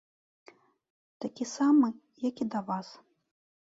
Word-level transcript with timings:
Такі 1.27 1.43
самы, 1.55 1.87
як 2.29 2.35
і 2.47 2.53
да 2.57 2.67
вас. 2.75 2.87